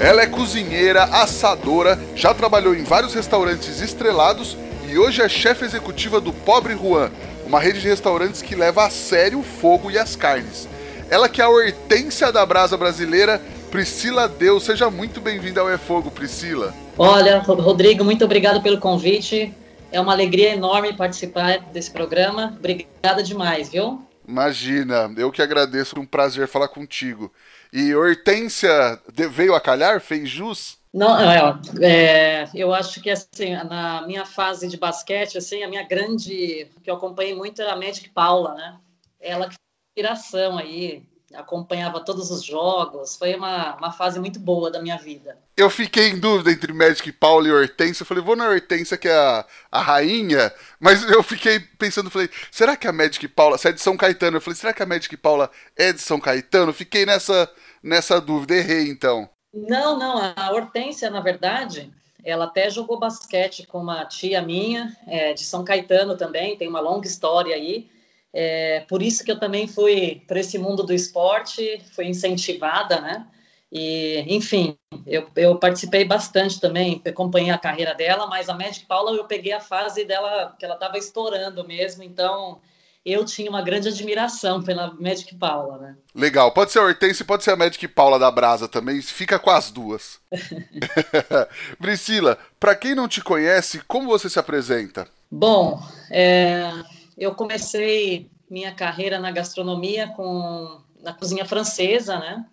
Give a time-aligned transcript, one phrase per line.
[0.00, 4.56] Ela é cozinheira, assadora, já trabalhou em vários restaurantes estrelados
[4.88, 7.10] e hoje é chefe executiva do Pobre Juan,
[7.44, 10.68] uma rede de restaurantes que leva a sério o fogo e as carnes.
[11.10, 14.62] Ela que é a hortência da brasa brasileira, Priscila Deus.
[14.62, 16.72] Seja muito bem-vinda ao É Fogo, Priscila.
[16.96, 19.52] Olha, Rodrigo, muito obrigado pelo convite.
[19.90, 22.54] É uma alegria enorme participar desse programa.
[22.56, 24.00] Obrigada demais, viu?
[24.28, 27.32] Imagina, eu que agradeço, um prazer falar contigo.
[27.72, 29.00] E Hortência
[29.30, 30.00] veio a calhar?
[30.00, 30.78] Fez jus?
[30.92, 35.86] Não, é, é, eu acho que assim, na minha fase de basquete, assim, a minha
[35.86, 38.78] grande, que eu acompanhei muito era a Magic Paula, né?
[39.20, 41.02] Ela que foi inspiração aí,
[41.34, 45.36] acompanhava todos os jogos, foi uma, uma fase muito boa da minha vida.
[45.56, 49.08] Eu fiquei em dúvida entre Magic Paula e Hortência, eu falei, vou na Hortência que
[49.08, 53.68] é a, a rainha, mas eu fiquei pensando, falei, será que a Magic Paula, se
[53.68, 56.72] é de São Caetano, eu falei, será que a Magic Paula é de São Caetano?
[56.72, 57.50] Fiquei nessa,
[57.82, 59.28] nessa dúvida, errei então.
[59.52, 61.92] Não, não, a Hortência, na verdade,
[62.24, 66.80] ela até jogou basquete com uma tia minha, é, de São Caetano também, tem uma
[66.80, 67.88] longa história aí,
[68.32, 73.26] é, por isso que eu também fui para esse mundo do esporte, fui incentivada, né?
[73.70, 74.76] E, enfim,
[75.06, 79.52] eu, eu, participei bastante também, acompanhei a carreira dela, mas a Magic Paula eu peguei
[79.52, 82.60] a fase dela que ela estava estourando mesmo, então
[83.04, 85.96] eu tinha uma grande admiração pela Magic Paula, né?
[86.14, 89.50] Legal, pode ser a Hortense, pode ser a Magic Paula da Brasa também, fica com
[89.50, 90.18] as duas.
[91.78, 95.06] Priscila, para quem não te conhece, como você se apresenta?
[95.30, 96.70] Bom, é,
[97.18, 102.46] eu comecei minha carreira na gastronomia com na cozinha francesa, né?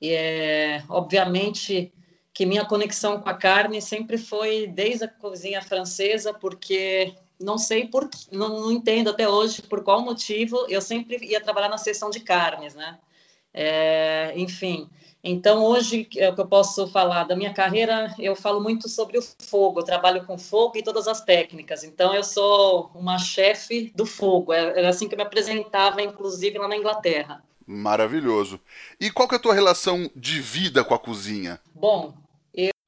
[0.00, 1.92] E é obviamente
[2.32, 7.86] que minha conexão com a carne sempre foi desde a cozinha francesa, porque não sei
[7.86, 12.10] por não, não entendo até hoje por qual motivo eu sempre ia trabalhar na seção
[12.10, 12.98] de carnes, né?
[13.52, 14.90] É, enfim,
[15.24, 19.18] então, hoje, é o que eu posso falar da minha carreira, eu falo muito sobre
[19.18, 21.82] o fogo, eu trabalho com fogo e todas as técnicas.
[21.82, 26.58] Então, eu sou uma chefe do fogo, é, era assim que eu me apresentava, inclusive
[26.58, 27.42] lá na Inglaterra.
[27.66, 28.60] Maravilhoso.
[29.00, 31.58] E qual que é a tua relação de vida com a cozinha?
[31.74, 32.12] Bom,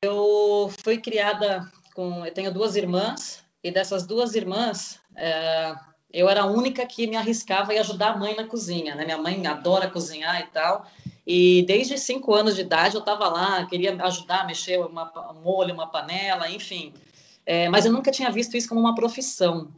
[0.03, 2.25] eu fui criada com.
[2.25, 5.75] Eu tenho duas irmãs, e dessas duas irmãs, é,
[6.13, 8.95] eu era a única que me arriscava e ajudar a mãe na cozinha.
[8.95, 9.05] Né?
[9.05, 10.87] Minha mãe adora cozinhar e tal.
[11.27, 15.43] E desde cinco anos de idade eu estava lá, queria ajudar a mexer uma, um
[15.43, 16.95] molho, uma panela, enfim.
[17.45, 19.73] É, mas eu nunca tinha visto isso como uma profissão.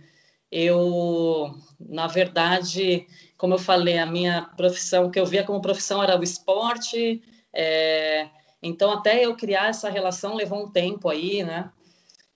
[0.51, 3.07] Eu, na verdade,
[3.37, 7.23] como eu falei, a minha profissão, que eu via como profissão era o esporte.
[7.53, 8.29] É,
[8.63, 11.71] então, até eu criar essa relação levou um tempo aí, né?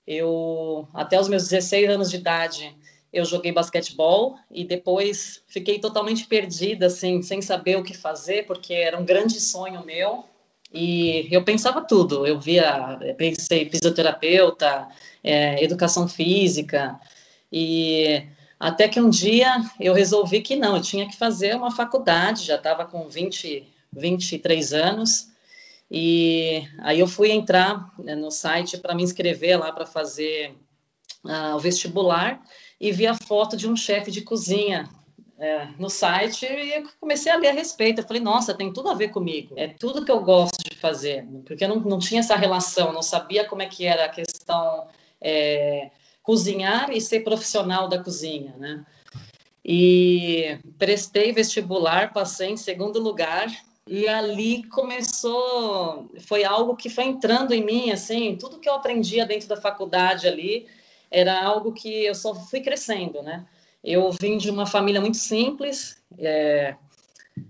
[0.06, 2.74] Eu, até os meus 16 anos de idade,
[3.12, 8.72] eu joguei basquetebol e depois fiquei totalmente perdida, assim, sem saber o que fazer, porque
[8.72, 10.24] era um grande sonho meu.
[10.72, 12.26] E eu pensava tudo.
[12.26, 14.88] Eu via, pensei fisioterapeuta,
[15.22, 16.98] é, educação física,
[17.52, 18.24] e
[18.58, 22.54] até que um dia eu resolvi que não, eu tinha que fazer uma faculdade, já
[22.54, 25.28] estava com 20, 23 anos,
[25.90, 30.56] e aí eu fui entrar né, no site para me inscrever lá para fazer
[31.24, 32.40] uh, o vestibular,
[32.82, 34.91] e vi a foto de um chefe de cozinha
[35.38, 38.00] é, no site e comecei a ler a respeito.
[38.00, 39.54] Eu falei, nossa, tem tudo a ver comigo.
[39.56, 43.00] É tudo que eu gosto de fazer, porque eu não, não tinha essa relação, não
[43.00, 44.88] sabia como é que era a questão
[45.20, 45.93] é,
[46.25, 48.84] cozinhar e ser profissional da cozinha, né?
[49.64, 53.47] E prestei vestibular, passei em segundo lugar
[53.87, 59.25] e ali começou, foi algo que foi entrando em mim, assim, tudo que eu aprendia
[59.25, 60.67] dentro da faculdade ali,
[61.12, 63.44] era algo que eu só fui crescendo, né?
[63.85, 66.75] Eu vim de uma família muito simples, é,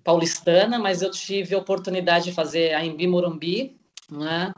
[0.02, 3.76] paulistana, mas eu tive a oportunidade de fazer a Embi Morumbi,
[4.10, 4.52] né?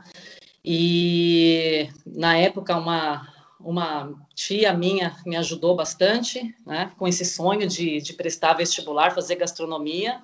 [0.64, 6.92] E na época uma uma tia minha me ajudou bastante, né?
[6.98, 10.20] Com esse sonho de, de prestar vestibular, fazer gastronomia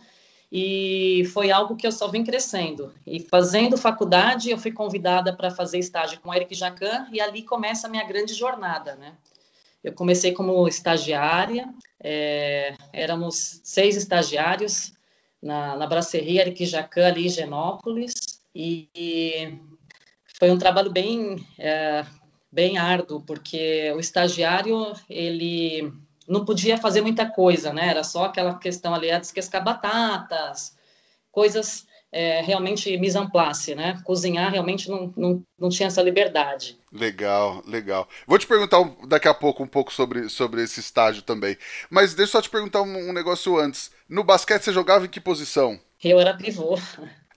[0.51, 2.93] e foi algo que eu só vim crescendo.
[3.07, 7.87] E fazendo faculdade, eu fui convidada para fazer estágio com Eric Jacan, e ali começa
[7.87, 9.15] a minha grande jornada, né?
[9.83, 14.93] Eu comecei como estagiária, é, éramos seis estagiários
[15.43, 18.15] na, na Eric Jacan, ali em Genópolis,
[18.55, 19.59] e, e
[20.39, 22.05] foi um trabalho bem, é,
[22.51, 25.93] bem árduo, porque o estagiário, ele
[26.31, 27.89] não podia fazer muita coisa, né?
[27.89, 30.77] Era só aquela questão ali, de descascar batatas,
[31.33, 34.01] coisas é, realmente mise en place, né?
[34.05, 36.79] Cozinhar realmente não, não, não tinha essa liberdade.
[36.93, 38.09] Legal, legal.
[38.29, 38.79] Vou te perguntar
[39.09, 41.57] daqui a pouco um pouco sobre, sobre esse estágio também.
[41.91, 43.91] Mas deixa eu só te perguntar um, um negócio antes.
[44.09, 45.81] No basquete você jogava em que posição?
[46.03, 46.79] Eu era pivô.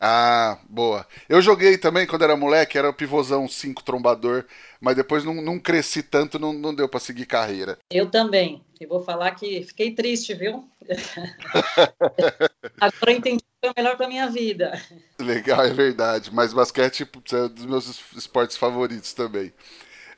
[0.05, 1.07] Ah, boa.
[1.29, 4.43] Eu joguei também quando era moleque, era pivôzão 5 trombador,
[4.81, 7.79] mas depois não, não cresci tanto, não, não deu para seguir carreira.
[7.89, 8.61] Eu também.
[8.81, 10.67] E vou falar que fiquei triste, viu?
[12.81, 14.73] Agora eu entendi que foi o melhor para minha vida.
[15.17, 16.31] Legal, é verdade.
[16.33, 19.53] Mas basquete é um dos meus esportes favoritos também.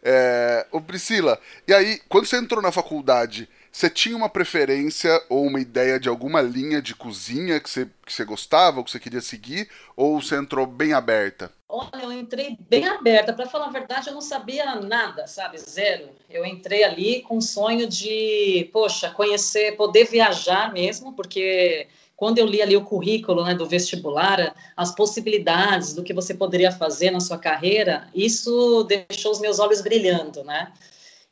[0.01, 0.65] É...
[0.71, 5.59] Ô Priscila, e aí, quando você entrou na faculdade, você tinha uma preferência ou uma
[5.59, 9.69] ideia de alguma linha de cozinha que você, que gostava, ou que você queria seguir,
[9.97, 11.51] ou você entrou bem aberta?
[11.67, 13.33] Olha, eu entrei bem aberta.
[13.33, 15.57] Para falar a verdade, eu não sabia nada, sabe?
[15.57, 16.07] Zero.
[16.29, 22.45] Eu entrei ali com o sonho de, poxa, conhecer, poder viajar mesmo, porque quando eu
[22.45, 27.19] li ali o currículo né, do vestibular, as possibilidades do que você poderia fazer na
[27.19, 30.71] sua carreira, isso deixou os meus olhos brilhando, né?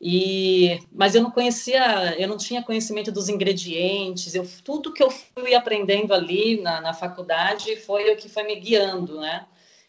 [0.05, 5.09] E, mas eu não conhecia, eu não tinha conhecimento dos ingredientes, eu, tudo que eu
[5.09, 9.45] fui aprendendo ali na, na faculdade foi o que foi me guiando, né?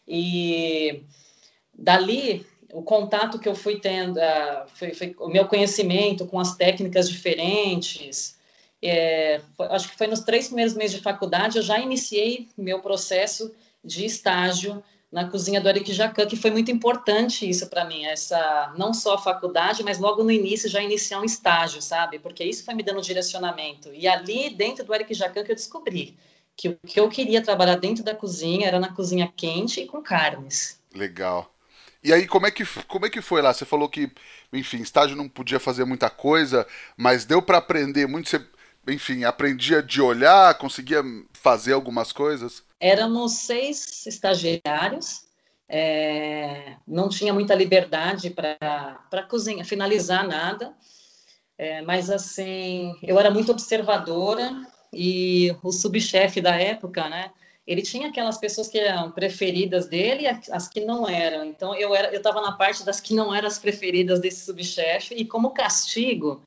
[0.07, 1.03] E
[1.77, 4.17] dali, o contato que eu fui tendo,
[4.75, 8.37] foi, foi, o meu conhecimento com as técnicas diferentes,
[8.81, 12.79] é, foi, acho que foi nos três primeiros meses de faculdade, eu já iniciei meu
[12.79, 13.53] processo
[13.83, 14.81] de estágio
[15.11, 19.15] na cozinha do Eric Jacan, que foi muito importante isso para mim, essa não só
[19.15, 22.19] a faculdade, mas logo no início já iniciar um estágio, sabe?
[22.19, 23.93] Porque isso foi me dando direcionamento.
[23.93, 26.17] E ali dentro do Eric Jacan que eu descobri
[26.55, 30.01] que o que eu queria trabalhar dentro da cozinha era na cozinha quente e com
[30.01, 30.79] carnes.
[30.93, 31.51] Legal.
[32.03, 33.53] E aí, como é que, como é que foi lá?
[33.53, 34.11] Você falou que,
[34.53, 38.29] enfim, estágio não podia fazer muita coisa, mas deu para aprender muito.
[38.29, 38.45] Você,
[38.87, 41.03] enfim, aprendia de olhar, conseguia
[41.33, 42.63] fazer algumas coisas?
[42.79, 45.25] Éramos seis estagiários,
[45.67, 50.75] é, não tinha muita liberdade para cozinhar, finalizar nada,
[51.57, 57.31] é, mas assim, eu era muito observadora e o subchefe da época, né,
[57.65, 61.45] ele tinha aquelas pessoas que eram preferidas dele e as que não eram.
[61.45, 65.15] Então eu era, eu estava na parte das que não eram as preferidas desse subchefe
[65.15, 66.43] e como castigo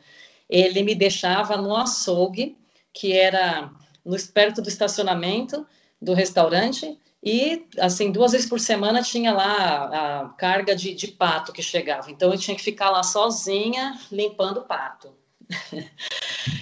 [0.49, 2.57] ele me deixava no açougue
[2.93, 3.71] que era
[4.05, 5.67] no perto do estacionamento
[6.01, 11.53] do restaurante e, assim, duas vezes por semana tinha lá a carga de, de pato
[11.53, 12.11] que chegava.
[12.11, 15.13] Então, eu tinha que ficar lá sozinha limpando o pato.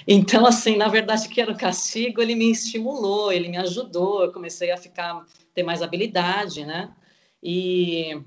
[0.09, 4.33] então, assim, na verdade, que era o castigo, ele me estimulou, ele me ajudou, eu
[4.33, 6.91] comecei a ficar, ter mais habilidade, né?
[7.43, 8.19] E,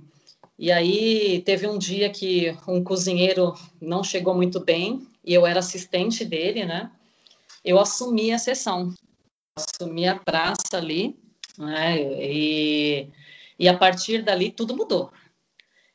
[0.57, 5.59] e aí, teve um dia que um cozinheiro não chegou muito bem, e eu era
[5.59, 6.91] assistente dele, né?
[7.65, 8.93] Eu assumi a sessão
[9.59, 11.17] assumi a praça ali,
[11.57, 12.01] né?
[12.01, 13.09] E,
[13.57, 15.11] e a partir dali tudo mudou.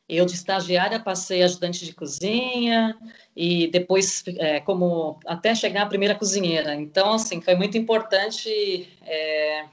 [0.07, 2.95] Eu de estagiária passei ajudante de cozinha
[3.35, 6.75] e depois é, como até chegar a primeira cozinheira.
[6.75, 9.65] Então assim foi muito importante é,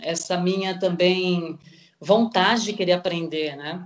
[0.00, 1.58] essa minha também
[2.00, 3.84] vontade de querer aprender, né?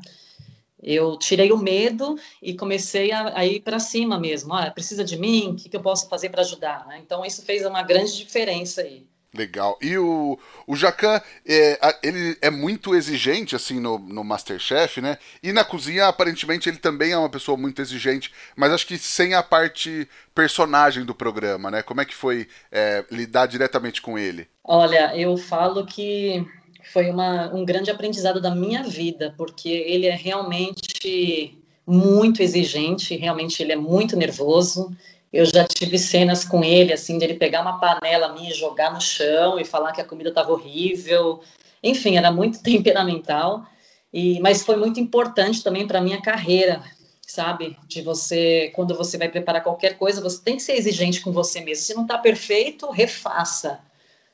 [0.83, 4.53] Eu tirei o medo e comecei a, a ir para cima mesmo.
[4.53, 5.53] Ah, precisa de mim?
[5.53, 6.87] O que, que eu posso fazer para ajudar?
[6.87, 7.01] Né?
[7.05, 9.07] Então isso fez uma grande diferença aí.
[9.37, 9.79] Legal.
[9.83, 15.19] E o, o Jacan, é, ele é muito exigente, assim, no, no Masterchef, né?
[15.43, 19.35] E na cozinha, aparentemente, ele também é uma pessoa muito exigente, mas acho que sem
[19.35, 21.83] a parte personagem do programa, né?
[21.83, 24.49] Como é que foi é, lidar diretamente com ele?
[24.65, 26.47] Olha, eu falo que
[26.93, 33.63] foi uma, um grande aprendizado da minha vida, porque ele é realmente muito exigente, realmente
[33.63, 34.97] ele é muito nervoso,
[35.33, 38.93] eu já tive cenas com ele, assim, de ele pegar uma panela minha e jogar
[38.93, 41.41] no chão e falar que a comida estava horrível.
[41.83, 43.67] Enfim, era muito temperamental.
[44.13, 46.83] E, mas foi muito importante também para minha carreira,
[47.21, 47.77] sabe?
[47.87, 51.61] De você, quando você vai preparar qualquer coisa, você tem que ser exigente com você
[51.61, 51.85] mesmo.
[51.85, 53.81] Se não está perfeito, refaça.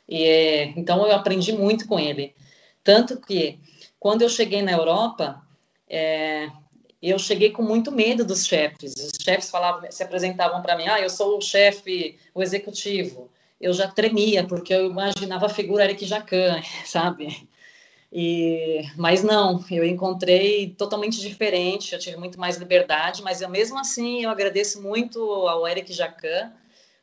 [0.08, 2.34] E, é, então eu aprendi muito com ele.
[2.84, 3.58] Tanto que
[3.98, 5.42] quando eu cheguei na Europa,
[5.88, 6.48] é,
[7.10, 8.94] eu cheguei com muito medo dos chefes.
[8.94, 13.28] Os chefes falavam, se apresentavam para mim, ah, eu sou o chefe, o executivo.
[13.60, 17.48] Eu já tremia, porque eu imaginava a figura Eric Jacan, sabe?
[18.12, 23.78] E, mas não, eu encontrei totalmente diferente, eu tive muito mais liberdade, mas eu mesmo
[23.78, 26.52] assim eu agradeço muito ao Eric Jacan,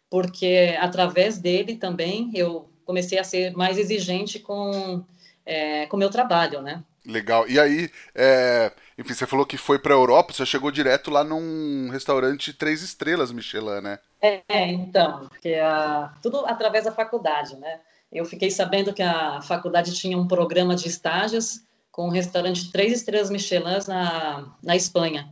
[0.07, 5.03] porque através dele também eu comecei a ser mais exigente com
[5.45, 6.83] é, o meu trabalho, né?
[7.05, 7.49] Legal.
[7.49, 8.71] E aí, é...
[8.99, 12.81] enfim, você falou que foi para a Europa, você chegou direto lá num restaurante três
[12.81, 13.97] estrelas Michelin, né?
[14.21, 14.41] É,
[14.71, 16.13] então, porque a...
[16.21, 17.79] tudo através da faculdade, né?
[18.11, 21.63] Eu fiquei sabendo que a faculdade tinha um programa de estágios
[21.93, 25.31] com um restaurante três estrelas Michelin na, na Espanha.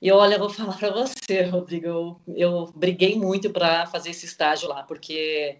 [0.00, 4.26] E olha, eu vou falar para você, Rodrigo, eu, eu briguei muito para fazer esse
[4.26, 5.56] estágio lá, porque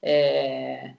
[0.00, 0.92] é,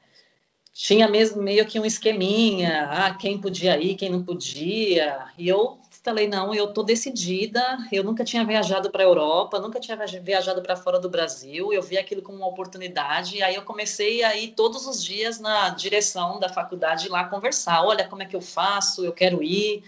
[0.74, 5.28] tinha mesmo meio que um esqueminha, ah, quem podia ir, quem não podia.
[5.38, 7.62] E eu falei, não, eu tô decidida,
[7.92, 11.82] eu nunca tinha viajado para a Europa, nunca tinha viajado para fora do Brasil, eu
[11.82, 15.70] vi aquilo como uma oportunidade, e aí eu comecei a ir todos os dias na
[15.70, 19.84] direção da faculdade lá conversar, olha como é que eu faço, eu quero ir,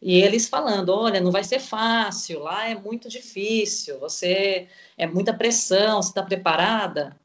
[0.00, 5.32] e eles falando, olha, não vai ser fácil, lá é muito difícil, você é muita
[5.32, 7.16] pressão, você está preparada?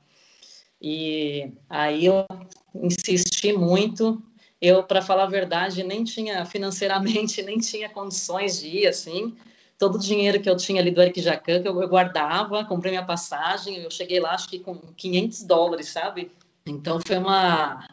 [0.82, 2.26] E aí eu
[2.74, 4.22] insisti muito.
[4.60, 9.36] Eu, para falar a verdade, nem tinha financeiramente, nem tinha condições de ir assim.
[9.78, 13.06] Todo o dinheiro que eu tinha ali do Eric Jacan, que eu guardava, comprei minha
[13.06, 16.32] passagem, eu cheguei lá, acho que com 500 dólares, sabe?
[16.66, 17.88] Então foi uma.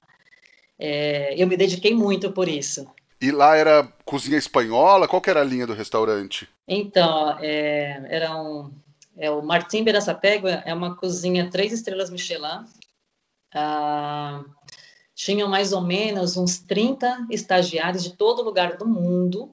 [0.79, 2.87] É, eu me dediquei muito por isso.
[3.21, 5.09] E lá era cozinha espanhola?
[5.09, 6.49] Qual que era a linha do restaurante?
[6.69, 8.71] Então, é, era um,
[9.17, 12.65] é o Martim Berasapego, é uma cozinha três estrelas Michelin.
[13.55, 14.45] Ah,
[15.15, 19.51] tinham mais ou menos uns 30 estagiários de todo lugar do mundo.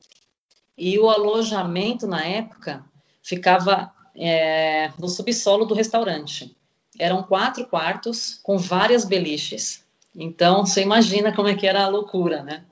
[0.78, 2.84] E o alojamento, na época,
[3.24, 6.56] ficava é, no subsolo do restaurante.
[7.00, 9.84] Eram quatro quartos com várias beliches.
[10.14, 12.66] Então, você imagina como é que era a loucura, né?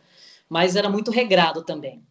[0.54, 2.06] mas era muito regrado também,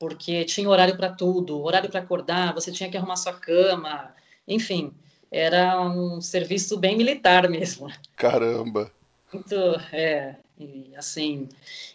[0.00, 4.12] porque tinha horário para tudo, horário para acordar, você tinha que arrumar sua cama,
[4.48, 4.92] enfim,
[5.30, 7.90] era um serviço bem militar mesmo.
[8.16, 8.90] Caramba!
[9.32, 9.54] Muito,
[9.92, 11.48] é, e assim.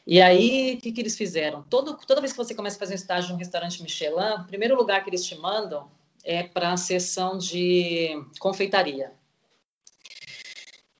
[0.06, 1.64] E aí, o que, que eles fizeram?
[1.64, 4.46] Todo, toda vez que você começa a fazer um estágio em um restaurante Michelin, o
[4.46, 5.90] primeiro lugar que eles te mandam
[6.24, 9.12] é para a sessão de confeitaria.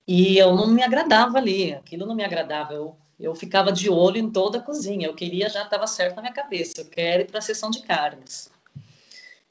[0.08, 2.74] E eu não me agradava ali, aquilo não me agradava.
[2.74, 5.08] Eu eu ficava de olho em toda a cozinha.
[5.08, 7.82] Eu queria, já estava certo na minha cabeça, eu quero ir para a seção de
[7.84, 8.52] carnes.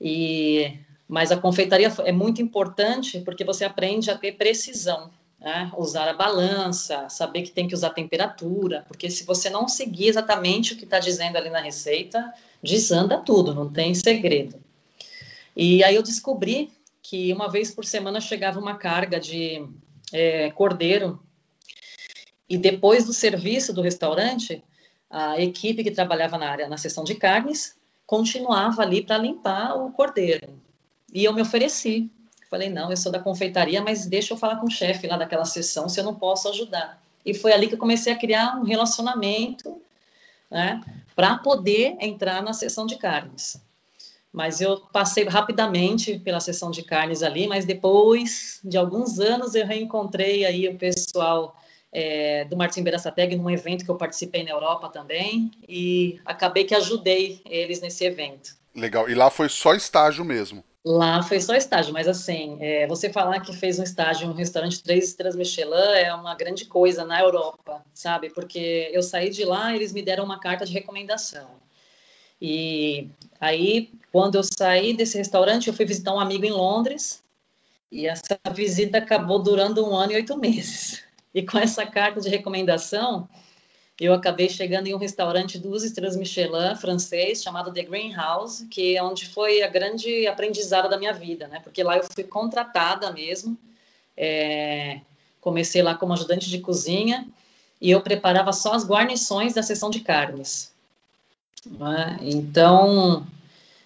[0.01, 0.79] E,
[1.13, 5.71] mas a confeitaria é muito importante porque você aprende a ter precisão, né?
[5.77, 10.73] usar a balança, saber que tem que usar temperatura, porque se você não seguir exatamente
[10.73, 14.59] o que está dizendo ali na receita, desanda tudo, não tem segredo.
[15.55, 19.69] E aí eu descobri que uma vez por semana chegava uma carga de
[20.15, 21.23] é, cordeiro
[22.49, 24.65] e depois do serviço do restaurante,
[25.11, 27.77] a equipe que trabalhava na área, na seção de carnes,
[28.07, 30.72] continuava ali para limpar o cordeiro.
[31.13, 32.11] E eu me ofereci.
[32.51, 35.45] Falei, não, eu sou da confeitaria, mas deixa eu falar com o chefe lá daquela
[35.45, 37.01] sessão se eu não posso ajudar.
[37.25, 39.81] E foi ali que eu comecei a criar um relacionamento,
[40.51, 40.83] né,
[41.15, 43.57] para poder entrar na sessão de carnes.
[44.33, 49.67] Mas eu passei rapidamente pela sessão de carnes ali, mas depois de alguns anos eu
[49.67, 51.55] reencontrei aí o pessoal
[51.93, 56.75] é, do Martin Berassateg num evento que eu participei na Europa também e acabei que
[56.75, 58.57] ajudei eles nesse evento.
[58.75, 59.09] Legal.
[59.09, 60.65] E lá foi só estágio mesmo?
[60.85, 64.35] Lá foi só estágio, mas assim, é, você falar que fez um estágio em um
[64.35, 68.31] restaurante três estrelas Michelin é uma grande coisa na Europa, sabe?
[68.31, 71.49] Porque eu saí de lá, eles me deram uma carta de recomendação.
[72.41, 73.09] E
[73.41, 77.23] aí, quando eu saí desse restaurante, eu fui visitar um amigo em Londres
[77.91, 81.05] e essa visita acabou durando um ano e oito meses.
[81.33, 83.29] E com essa carta de recomendação,
[84.01, 89.03] eu acabei chegando em um restaurante duas estrelas Michelin francês chamado The Greenhouse, que é
[89.03, 91.61] onde foi a grande aprendizado da minha vida, né?
[91.61, 93.57] Porque lá eu fui contratada mesmo.
[94.17, 95.01] É,
[95.41, 97.27] comecei lá como ajudante de cozinha
[97.81, 100.73] e eu preparava só as guarnições da seção de carnes.
[101.67, 102.19] Né?
[102.23, 103.27] Então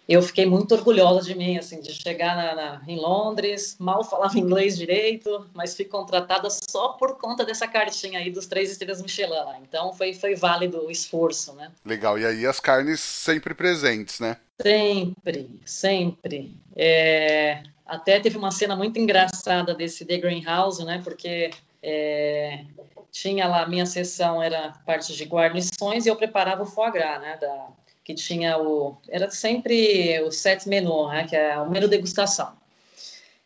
[0.08, 4.38] eu fiquei muito orgulhosa de mim, assim, de chegar na, na, em Londres, mal falava
[4.38, 9.62] inglês direito, mas fui contratada só por conta dessa cartinha aí dos três estrelas Michelin.
[9.62, 11.72] Então foi, foi válido o esforço, né?
[11.84, 14.36] Legal, e aí as carnes sempre presentes, né?
[14.62, 16.56] Sempre, sempre.
[16.75, 21.00] É, até teve uma cena muito engraçada desse The Greenhouse, né?
[21.02, 21.50] Porque
[21.82, 22.64] é,
[23.10, 27.36] tinha lá, minha sessão era parte de guarnições e eu preparava o foie gras, né?
[27.40, 27.68] Da,
[28.06, 28.96] que tinha o.
[29.08, 32.52] Era sempre o set menu, né, que é o menu degustação.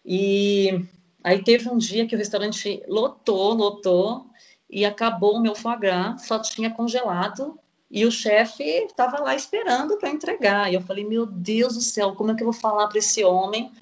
[0.05, 0.85] E
[1.25, 4.27] aí teve um dia que o restaurante lotou, lotou,
[4.69, 7.59] e acabou o meu foie gras, só tinha congelado,
[7.91, 10.71] e o chefe estava lá esperando para entregar.
[10.71, 13.25] E eu falei: Meu Deus do céu, como é que eu vou falar para esse
[13.25, 13.73] homem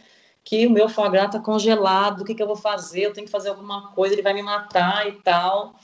[0.44, 2.20] que o meu foie gras está congelado?
[2.20, 3.00] O que, que eu vou fazer?
[3.00, 5.74] Eu tenho que fazer alguma coisa, ele vai me matar e tal.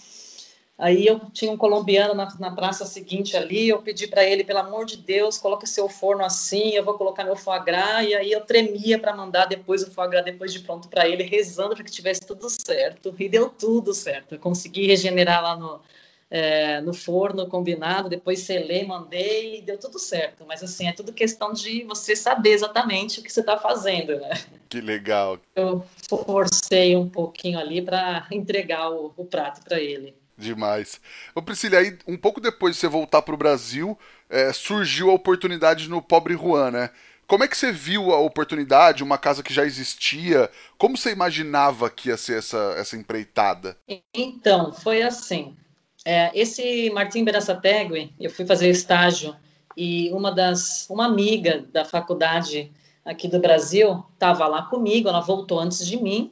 [0.77, 4.59] Aí eu tinha um colombiano na, na praça seguinte ali, eu pedi para ele, pelo
[4.59, 8.33] amor de Deus, coloque seu forno assim, eu vou colocar meu foie gras, e aí
[8.33, 11.85] eu tremia para mandar depois o foie gras depois de pronto para ele, rezando para
[11.85, 14.35] que tivesse tudo certo, e deu tudo certo.
[14.35, 15.81] Eu consegui regenerar lá no,
[16.29, 20.45] é, no forno combinado, depois selei, mandei e deu tudo certo.
[20.45, 24.31] Mas assim, é tudo questão de você saber exatamente o que você está fazendo, né?
[24.69, 25.39] Que legal.
[25.55, 30.24] Eu forcei um pouquinho ali para entregar o, o prato para ele.
[30.37, 31.01] Demais.
[31.35, 33.99] Ô Priscila, aí um pouco depois de você voltar para o Brasil,
[34.29, 36.91] é, surgiu a oportunidade no Pobre Juan, né?
[37.27, 40.51] Como é que você viu a oportunidade, uma casa que já existia?
[40.77, 43.77] Como você imaginava que ia ser essa, essa empreitada?
[44.13, 45.57] Então, foi assim.
[46.05, 49.35] É, esse Martim Berasategui, eu fui fazer estágio
[49.75, 52.71] e uma das, uma amiga da faculdade
[53.03, 56.31] aqui do Brasil estava lá comigo, ela voltou antes de mim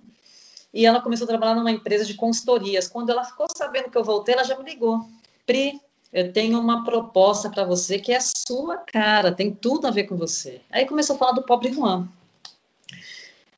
[0.72, 2.88] e ela começou a trabalhar numa empresa de consultorias.
[2.88, 5.06] Quando ela ficou sabendo que eu voltei, ela já me ligou.
[5.46, 5.80] Pri,
[6.12, 10.16] eu tenho uma proposta para você que é sua cara, tem tudo a ver com
[10.16, 10.60] você.
[10.70, 12.08] Aí começou a falar do pobre Juan.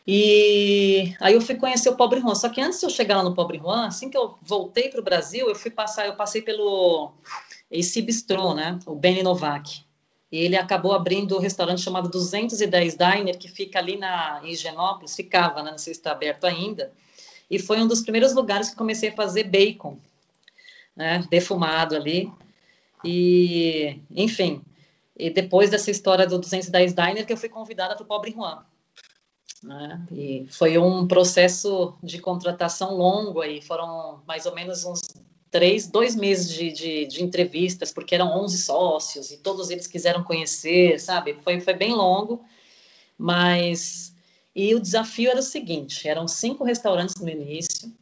[0.06, 2.34] E aí eu fui conhecer o Pobre Juan.
[2.34, 5.00] Só que antes de eu chegar lá no Pobre Juan, assim que eu voltei para
[5.00, 7.12] o Brasil, eu fui passar, eu passei pelo
[7.70, 8.78] esse bistrô, né?
[8.86, 9.82] O Benny Novak.
[10.34, 15.14] E ele acabou abrindo um restaurante chamado 210 Diner, que fica ali na em Higienópolis,
[15.14, 15.70] ficava, né?
[15.70, 16.90] não sei se está aberto ainda.
[17.48, 19.96] E foi um dos primeiros lugares que comecei a fazer bacon,
[20.96, 21.24] né?
[21.30, 22.32] Defumado ali.
[23.04, 24.60] E, enfim,
[25.16, 28.64] e depois dessa história do 210 Diner que eu fui convidada para o Pobre Juan.
[29.62, 30.04] Né?
[30.10, 35.00] E foi um processo de contratação longo aí, foram mais ou menos uns
[35.54, 40.24] três, dois meses de, de, de, entrevistas, porque eram 11 sócios e todos eles quiseram
[40.24, 41.38] conhecer, sabe?
[41.44, 42.44] Foi, foi bem longo,
[43.16, 44.12] mas.
[44.52, 47.92] E o desafio era o seguinte: eram cinco restaurantes no início,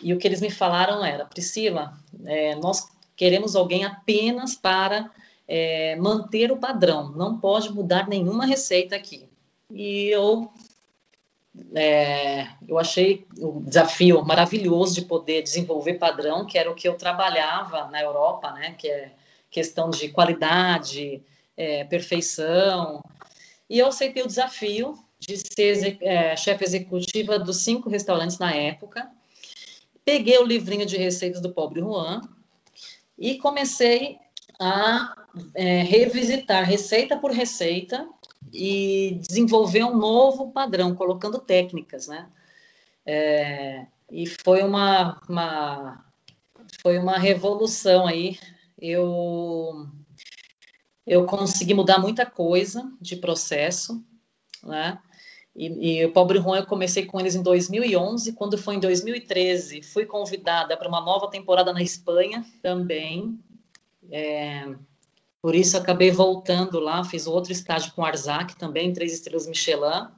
[0.00, 1.92] e o que eles me falaram era: Priscila,
[2.24, 2.86] é, nós
[3.16, 5.10] queremos alguém apenas para
[5.48, 9.28] é, manter o padrão, não pode mudar nenhuma receita aqui.
[9.68, 10.48] E eu
[11.74, 16.94] é, eu achei o desafio maravilhoso de poder desenvolver padrão, que era o que eu
[16.94, 18.74] trabalhava na Europa, né?
[18.78, 19.12] Que é
[19.50, 21.22] questão de qualidade,
[21.56, 23.02] é, perfeição.
[23.68, 29.10] E eu aceitei o desafio de ser é, chefe executiva dos cinco restaurantes na época.
[30.04, 32.20] Peguei o livrinho de receitas do Pobre Juan
[33.18, 34.18] e comecei
[34.58, 35.14] a
[35.54, 38.08] é, revisitar receita por receita
[38.52, 42.28] e desenvolver um novo padrão, colocando técnicas, né?
[43.06, 46.04] É, e foi uma, uma,
[46.82, 48.38] foi uma revolução aí.
[48.80, 49.86] Eu,
[51.06, 54.02] eu consegui mudar muita coisa de processo,
[54.62, 54.98] né?
[55.54, 58.32] E, e o Pobre Juan eu comecei com eles em 2011.
[58.32, 63.38] Quando foi em 2013, fui convidada para uma nova temporada na Espanha também.
[64.10, 64.74] É,
[65.42, 70.08] por isso acabei voltando lá, fiz outro estágio com Arzac também, três estrelas Michelin.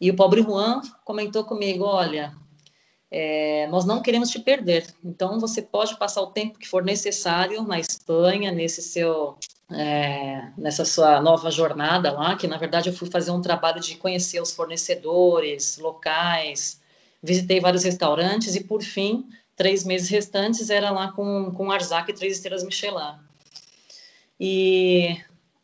[0.00, 2.34] E o pobre Juan comentou comigo, olha,
[3.10, 7.62] é, nós não queremos te perder, então você pode passar o tempo que for necessário
[7.62, 9.38] na Espanha, nesse seu,
[9.70, 13.96] é, nessa sua nova jornada lá, que na verdade eu fui fazer um trabalho de
[13.96, 16.80] conhecer os fornecedores locais,
[17.22, 22.14] visitei vários restaurantes e por fim, três meses restantes era lá com, com Arzac e
[22.14, 23.25] três estrelas Michelin.
[24.38, 25.16] E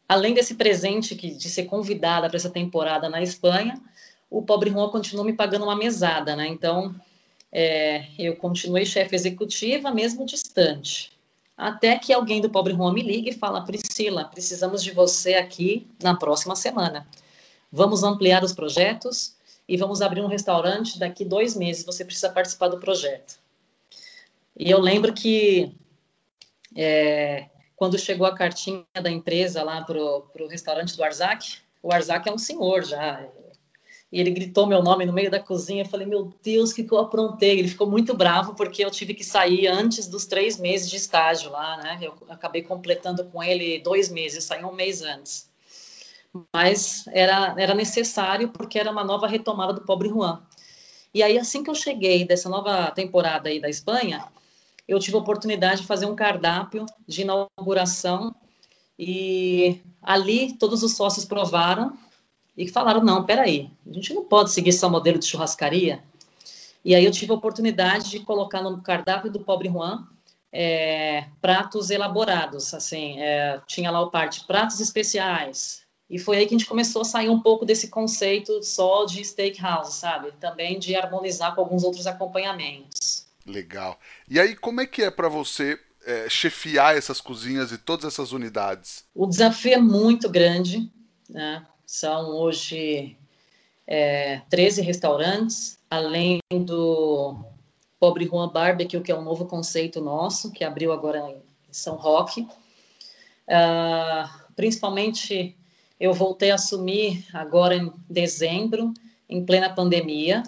[0.09, 3.81] além desse presente que, de ser convidada para essa temporada na Espanha,
[4.31, 6.49] o Pobre Juan continuou me pagando uma mesada, né?
[6.49, 6.95] Então,
[7.51, 11.13] é, eu continuei chefe executiva, mesmo distante.
[11.57, 15.87] Até que alguém do Pobre Juan me liga e fala: Priscila, precisamos de você aqui
[16.03, 17.07] na próxima semana.
[17.71, 19.35] Vamos ampliar os projetos
[19.69, 21.85] e vamos abrir um restaurante daqui dois meses.
[21.85, 23.39] Você precisa participar do projeto.
[24.57, 25.75] E eu lembro que
[26.75, 27.49] é,
[27.83, 32.33] quando chegou a cartinha da empresa lá para o restaurante do Arzac, o Arzac é
[32.33, 33.27] um senhor já.
[34.13, 35.83] E ele gritou meu nome no meio da cozinha.
[35.83, 37.59] Eu falei, meu Deus, o que, que eu aprontei?
[37.59, 41.51] Ele ficou muito bravo porque eu tive que sair antes dos três meses de estágio
[41.51, 41.99] lá, né?
[42.01, 45.51] Eu acabei completando com ele dois meses, saí um mês antes.
[46.55, 50.41] Mas era, era necessário porque era uma nova retomada do Pobre Juan.
[51.13, 54.25] E aí, assim que eu cheguei dessa nova temporada aí da Espanha,
[54.93, 58.35] eu tive a oportunidade de fazer um cardápio de inauguração
[58.99, 61.97] e ali todos os sócios provaram
[62.57, 66.03] e falaram, não, peraí, a gente não pode seguir só modelo de churrascaria.
[66.85, 70.07] E aí eu tive a oportunidade de colocar no cardápio do Pobre Juan
[70.53, 76.55] é, pratos elaborados, assim, é, tinha lá o parte pratos especiais, e foi aí que
[76.55, 80.31] a gente começou a sair um pouco desse conceito só de steakhouse, sabe?
[80.33, 83.27] Também de harmonizar com alguns outros acompanhamentos.
[83.47, 83.99] Legal.
[84.33, 88.33] E aí, como é que é para você é, chefiar essas cozinhas e todas essas
[88.33, 89.05] unidades?
[89.15, 90.91] O desafio é muito grande.
[91.29, 91.63] Né?
[91.85, 93.15] São hoje
[93.87, 97.45] é, 13 restaurantes, além do
[98.01, 101.37] Pobre Juan Barbecue, que é um novo conceito nosso, que abriu agora em
[101.71, 102.49] São Roque.
[103.47, 105.55] Uh, principalmente,
[106.01, 108.95] eu voltei a assumir agora em dezembro,
[109.29, 110.43] em plena pandemia.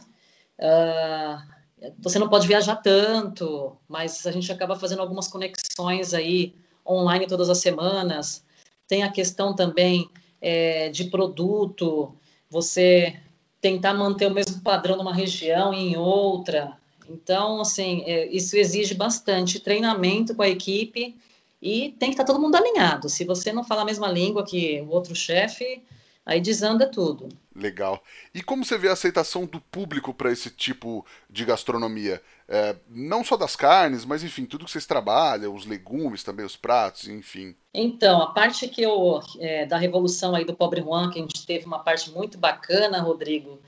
[0.58, 1.53] Uh,
[1.98, 6.54] você não pode viajar tanto, mas a gente acaba fazendo algumas conexões aí
[6.86, 8.44] online todas as semanas.
[8.86, 10.08] Tem a questão também
[10.40, 12.14] é, de produto,
[12.50, 13.16] você
[13.60, 16.76] tentar manter o mesmo padrão numa região e em outra.
[17.08, 21.16] Então, assim, é, isso exige bastante treinamento com a equipe
[21.60, 23.08] e tem que estar todo mundo alinhado.
[23.08, 25.82] Se você não fala a mesma língua que o outro chefe,
[26.24, 27.28] aí desanda tudo.
[27.54, 28.02] Legal.
[28.34, 32.20] E como você vê a aceitação do público para esse tipo de gastronomia?
[32.48, 36.56] É, não só das carnes, mas enfim, tudo que vocês trabalham, os legumes também, os
[36.56, 37.54] pratos, enfim.
[37.72, 41.46] Então, a parte que eu, é, da revolução aí do Pobre Juan, que a gente
[41.46, 43.60] teve uma parte muito bacana, Rodrigo,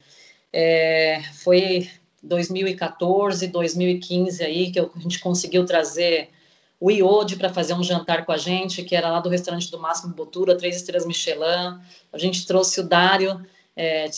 [0.53, 1.89] é, foi
[2.23, 6.31] 2014, 2015 aí que a gente conseguiu trazer
[6.79, 9.79] o Iode para fazer um jantar com a gente, que era lá do restaurante do
[9.79, 11.81] Máximo Botura, três estrelas Michelin.
[12.13, 14.09] A gente trouxe o Dário é,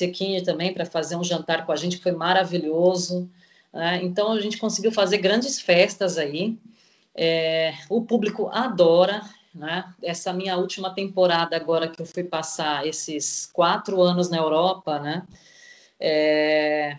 [0.44, 3.30] também para fazer um jantar com a gente, que foi maravilhoso.
[3.72, 4.00] Né?
[4.02, 6.58] Então a gente conseguiu fazer grandes festas aí.
[7.14, 9.22] É, o público adora.
[9.54, 9.84] Né?
[10.02, 15.26] Essa minha última temporada agora que eu fui passar esses quatro anos na Europa, né?
[15.98, 16.96] É,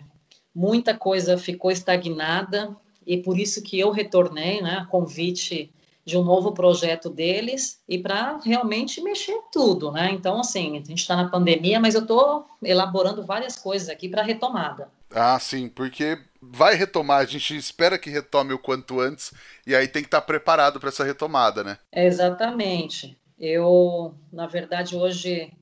[0.54, 2.76] muita coisa ficou estagnada
[3.10, 8.38] e por isso que eu retornei, né, convite de um novo projeto deles e para
[8.38, 10.12] realmente mexer tudo, né?
[10.12, 14.22] Então, assim, a gente está na pandemia, mas eu estou elaborando várias coisas aqui para
[14.22, 14.88] retomada.
[15.10, 19.32] Ah, sim, porque vai retomar, a gente espera que retome o quanto antes
[19.66, 21.78] e aí tem que estar tá preparado para essa retomada, né?
[21.92, 23.18] Exatamente.
[23.36, 25.52] Eu, na verdade, hoje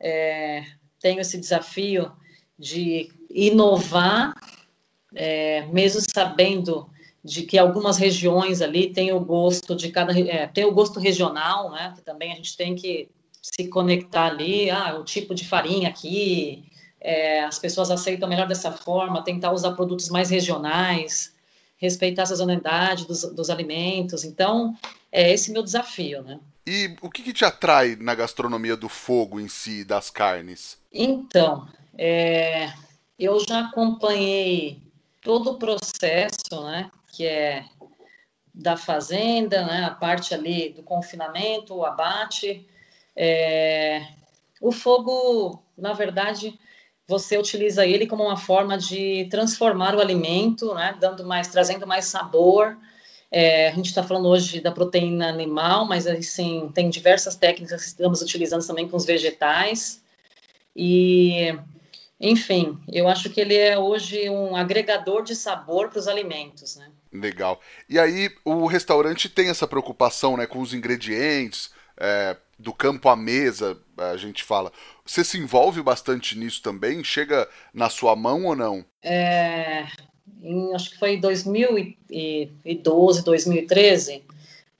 [0.00, 0.64] é,
[0.98, 2.10] tenho esse desafio
[2.58, 4.34] de inovar
[5.14, 6.88] é, mesmo sabendo
[7.24, 11.70] de que algumas regiões ali têm o gosto de cada é, tem o gosto regional,
[11.70, 11.92] né?
[11.96, 13.08] Que também a gente tem que
[13.42, 16.64] se conectar ali, ah, o tipo de farinha aqui,
[17.00, 21.32] é, as pessoas aceitam melhor dessa forma, tentar usar produtos mais regionais,
[21.76, 24.24] respeitar a sazonalidade dos, dos alimentos.
[24.24, 24.76] Então,
[25.10, 26.38] é esse meu desafio, né?
[26.66, 30.76] E o que, que, te atrai na gastronomia do fogo em si, das carnes?
[30.92, 31.66] Então,
[31.96, 32.70] é,
[33.18, 34.82] eu já acompanhei
[35.28, 37.62] todo o processo, né, que é
[38.54, 42.66] da fazenda, né, a parte ali do confinamento, o abate.
[43.14, 44.06] É,
[44.58, 46.58] o fogo, na verdade,
[47.06, 52.06] você utiliza ele como uma forma de transformar o alimento, né, dando mais, trazendo mais
[52.06, 52.78] sabor.
[53.30, 57.88] É, a gente está falando hoje da proteína animal, mas assim tem diversas técnicas que
[57.88, 60.02] estamos utilizando também com os vegetais.
[60.74, 61.54] E
[62.20, 66.90] enfim, eu acho que ele é hoje um agregador de sabor para os alimentos, né?
[67.12, 67.60] Legal.
[67.88, 73.14] E aí o restaurante tem essa preocupação, né, com os ingredientes, é, do campo à
[73.14, 74.72] mesa, a gente fala.
[75.04, 77.04] Você se envolve bastante nisso também?
[77.04, 78.84] Chega na sua mão ou não?
[79.00, 79.86] É,
[80.42, 84.24] em, acho que foi em 2012, 2013,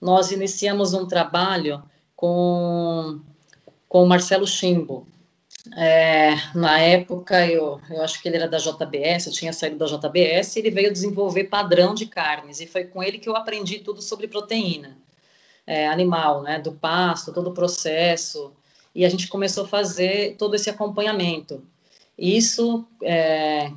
[0.01, 1.81] nós iniciamos um trabalho
[2.15, 3.19] com,
[3.87, 5.07] com o Marcelo Chimbo,
[5.75, 9.85] é, na época, eu, eu acho que ele era da JBS, eu tinha saído da
[9.85, 14.01] JBS, ele veio desenvolver padrão de carnes, e foi com ele que eu aprendi tudo
[14.01, 14.97] sobre proteína
[15.65, 18.51] é, animal, né, do pasto, todo o processo,
[18.93, 21.63] e a gente começou a fazer todo esse acompanhamento.
[22.17, 23.71] Isso é,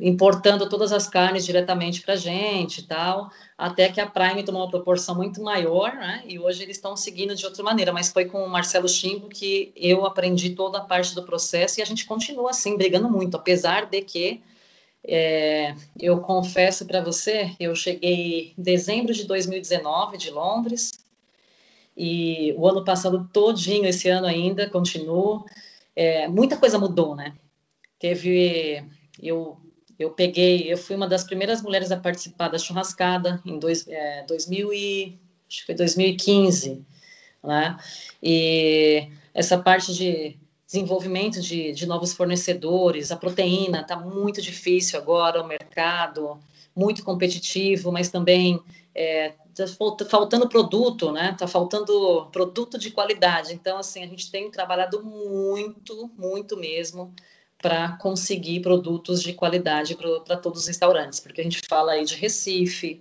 [0.00, 4.62] importando todas as carnes diretamente para a gente e tal, até que a Prime tomou
[4.62, 6.22] uma proporção muito maior, né?
[6.26, 9.72] E hoje eles estão seguindo de outra maneira, mas foi com o Marcelo Chimbo que
[9.76, 13.86] eu aprendi toda a parte do processo e a gente continua assim, brigando muito, apesar
[13.86, 14.42] de que
[15.04, 20.92] é, eu confesso para você, eu cheguei em dezembro de 2019 de Londres
[21.96, 25.44] e o ano passado todinho, esse ano ainda, continuo.
[25.94, 27.34] É, muita coisa mudou, né?
[27.98, 28.82] Teve
[29.22, 29.56] eu
[30.02, 34.24] eu peguei, eu fui uma das primeiras mulheres a participar da churrascada em dois, é,
[34.26, 36.84] 2000 e, acho que foi 2015,
[37.42, 37.78] né?
[38.22, 40.36] E essa parte de
[40.66, 46.38] desenvolvimento de, de novos fornecedores, a proteína está muito difícil agora, o mercado
[46.74, 48.58] muito competitivo, mas também
[48.94, 49.66] é, tá
[50.08, 51.36] faltando produto, né?
[51.38, 53.52] Tá faltando produto de qualidade.
[53.52, 57.14] Então, assim, a gente tem trabalhado muito, muito mesmo
[57.62, 59.96] para conseguir produtos de qualidade
[60.26, 63.00] para todos os restaurantes, porque a gente fala aí de Recife,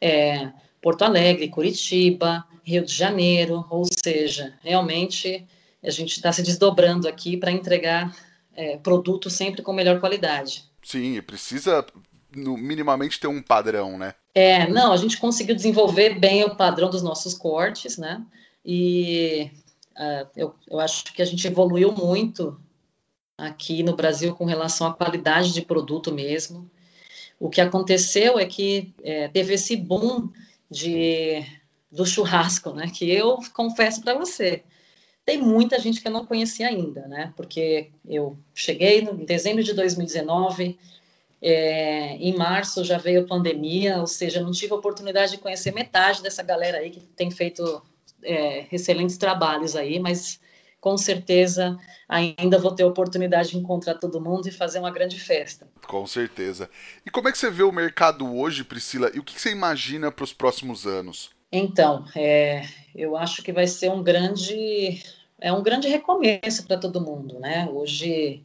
[0.00, 5.44] é, Porto Alegre, Curitiba, Rio de Janeiro, ou seja, realmente
[5.82, 8.16] a gente está se desdobrando aqui para entregar
[8.54, 10.64] é, produtos sempre com melhor qualidade.
[10.82, 11.84] Sim, precisa
[12.34, 14.14] no, minimamente ter um padrão, né?
[14.32, 18.24] É, não, a gente conseguiu desenvolver bem o padrão dos nossos cortes, né?
[18.64, 19.50] E
[19.96, 22.60] uh, eu, eu acho que a gente evoluiu muito
[23.38, 26.68] aqui no Brasil com relação à qualidade de produto mesmo.
[27.38, 30.28] O que aconteceu é que é, teve esse boom
[30.68, 31.44] de,
[31.90, 32.90] do churrasco, né?
[32.92, 34.64] Que eu confesso para você,
[35.24, 37.34] tem muita gente que eu não conhecia ainda, né?
[37.36, 40.78] Porque eu cheguei no, em dezembro de 2019,
[41.40, 45.72] é, em março já veio a pandemia, ou seja, não tive a oportunidade de conhecer
[45.72, 47.82] metade dessa galera aí que tem feito
[48.22, 50.40] é, excelentes trabalhos aí, mas
[50.80, 55.18] com certeza ainda vou ter a oportunidade de encontrar todo mundo e fazer uma grande
[55.18, 55.68] festa.
[55.86, 56.70] Com certeza.
[57.04, 59.10] E como é que você vê o mercado hoje, Priscila?
[59.14, 61.30] E o que você imagina para os próximos anos?
[61.50, 62.62] Então, é,
[62.94, 65.02] eu acho que vai ser um grande,
[65.40, 67.68] é um grande recomeço para todo mundo, né?
[67.70, 68.42] Hoje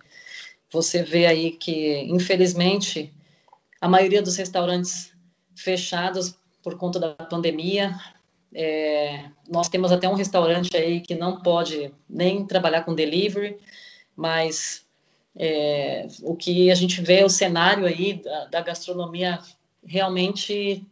[0.72, 3.14] você vê aí que, infelizmente,
[3.80, 5.12] a maioria dos restaurantes
[5.56, 8.00] fechados por conta da pandemia,
[8.54, 13.58] é, nós temos até um restaurante aí que não pode nem trabalhar com delivery,
[14.16, 14.86] mas
[15.36, 19.40] é, o que a gente vê, o cenário aí da, da gastronomia
[19.86, 20.86] realmente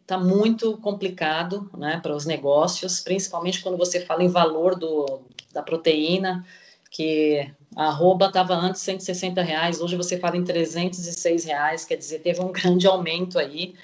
[0.00, 5.20] está muito complicado né, para os negócios, principalmente quando você fala em valor do,
[5.52, 6.46] da proteína,
[6.90, 12.20] que a arroba estava antes 160 reais, hoje você fala em 306 reais, quer dizer,
[12.20, 13.74] teve um grande aumento aí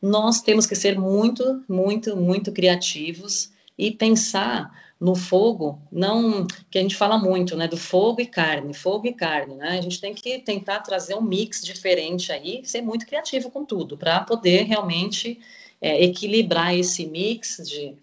[0.00, 6.82] nós temos que ser muito, muito, muito criativos e pensar no fogo, não que a
[6.82, 9.78] gente fala muito, né, do fogo e carne, fogo e carne, né?
[9.78, 13.96] A gente tem que tentar trazer um mix diferente aí, ser muito criativo com tudo,
[13.96, 15.40] para poder realmente
[15.80, 17.94] é, equilibrar esse mix de,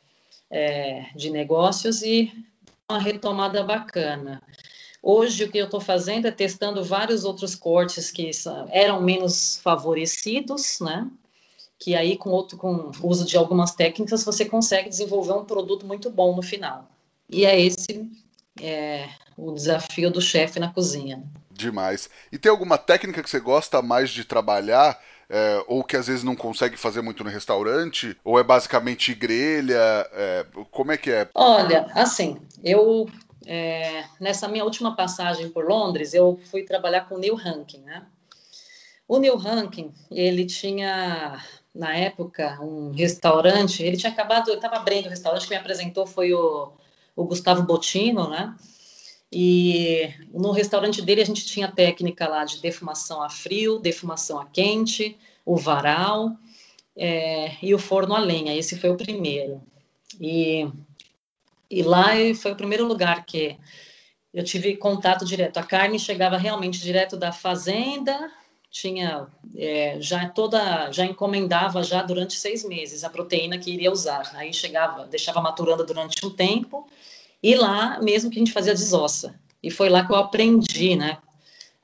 [0.49, 2.33] é, de negócios e
[2.89, 4.41] uma retomada bacana.
[5.01, 8.31] Hoje, o que eu estou fazendo é testando vários outros cortes que
[8.71, 11.07] eram menos favorecidos, né?
[11.79, 16.09] Que aí com outro com uso de algumas técnicas você consegue desenvolver um produto muito
[16.09, 16.89] bom no final.
[17.29, 18.09] E é esse
[18.61, 21.23] é, o desafio do chefe na cozinha.
[21.51, 22.09] Demais.
[22.31, 24.99] E tem alguma técnica que você gosta mais de trabalhar?
[25.29, 28.15] É, ou que às vezes não consegue fazer muito no restaurante?
[28.23, 29.75] Ou é basicamente grelha?
[30.13, 31.29] É, como é que é?
[31.33, 33.09] Olha, assim, eu
[33.45, 38.05] é, nessa minha última passagem por Londres, eu fui trabalhar com o Neil Rankin, né?
[39.07, 41.41] O Neil Rankin, ele tinha
[41.77, 43.83] na época, um restaurante.
[43.83, 46.71] Ele tinha acabado, estava abrindo o restaurante que me apresentou foi o,
[47.15, 48.55] o Gustavo Botino, né?
[49.31, 54.45] E no restaurante dele a gente tinha técnica lá de defumação a frio, defumação a
[54.45, 56.31] quente, o varal
[56.95, 58.55] é, e o forno a lenha.
[58.55, 59.61] Esse foi o primeiro.
[60.19, 60.67] E,
[61.69, 63.57] e lá foi o primeiro lugar que
[64.33, 65.57] eu tive contato direto.
[65.57, 68.31] A carne chegava realmente direto da fazenda
[68.69, 74.31] tinha é, já toda, já encomendava já durante seis meses a proteína que iria usar.
[74.35, 76.87] Aí chegava, deixava maturando durante um tempo
[77.41, 79.39] e lá mesmo que a gente fazia desossa.
[79.61, 81.17] E foi lá que eu aprendi, né?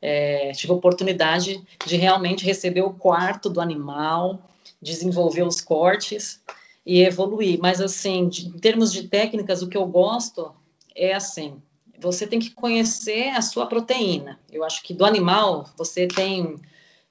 [0.02, 4.50] É, tive a oportunidade de realmente receber o quarto do animal,
[4.82, 6.42] desenvolver os cortes
[6.86, 7.58] e evoluir.
[7.60, 10.54] Mas assim, de, em termos de técnicas, o que eu gosto
[10.94, 11.62] é assim,
[12.00, 14.40] você tem que conhecer a sua proteína.
[14.52, 16.60] Eu acho que do animal você tem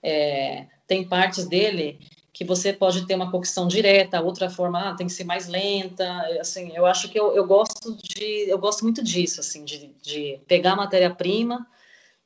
[0.02, 1.98] é, tem partes dele
[2.32, 6.10] que você pode ter uma cocção direta, outra forma ah, tem que ser mais lenta.
[6.40, 10.40] Assim, eu acho que eu, eu gosto de, eu gosto muito disso, assim, de, de
[10.48, 11.66] pegar a matéria-prima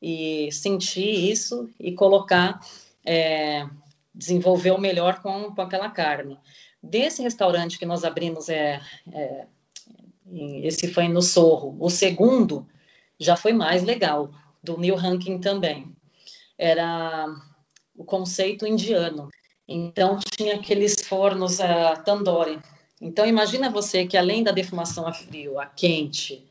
[0.01, 2.61] e sentir isso e colocar,
[3.05, 3.69] é,
[4.15, 6.39] desenvolver o melhor com, com aquela carne.
[6.83, 8.81] Desse restaurante que nós abrimos, é,
[9.13, 9.47] é
[10.63, 11.77] esse foi no Sorro.
[11.81, 12.67] O segundo
[13.19, 14.31] já foi mais legal,
[14.63, 15.95] do Neil Rankin também.
[16.59, 17.27] Era
[17.97, 19.29] o conceito indiano.
[19.69, 22.59] Então, tinha aqueles fornos uh, tandoori.
[23.01, 26.45] Então, imagina você que além da defumação a frio, a quente,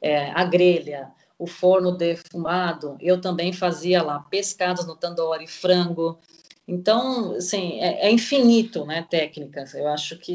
[0.00, 6.18] é, a grelha, o forno defumado, eu também fazia lá pescados no tandoori, frango.
[6.66, 9.74] Então, assim, é, é infinito, né, técnicas.
[9.74, 10.32] Eu acho que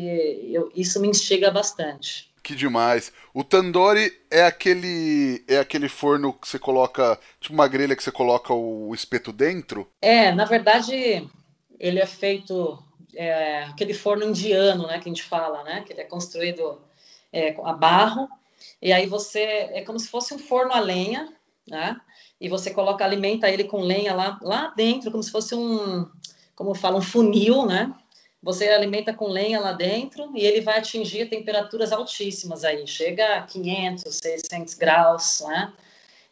[0.52, 2.29] eu, isso me instiga bastante.
[2.41, 3.12] Que demais.
[3.34, 8.12] O tandoori é aquele é aquele forno que você coloca, tipo uma grelha que você
[8.12, 9.88] coloca o espeto dentro?
[10.02, 11.28] É, na verdade,
[11.80, 12.82] ele é feito
[13.15, 16.82] é, aquele forno indiano, né, que a gente fala, né, que ele é construído
[17.32, 18.28] é, a barro.
[18.82, 21.32] E aí você é como se fosse um forno a lenha.
[21.67, 21.99] né?
[22.41, 26.08] E você coloca, alimenta ele com lenha lá, lá dentro, como se fosse um,
[26.56, 27.93] como fala, um funil, né?
[28.41, 33.41] Você alimenta com lenha lá dentro e ele vai atingir temperaturas altíssimas aí, chega a
[33.41, 35.73] 500, 600 graus, né?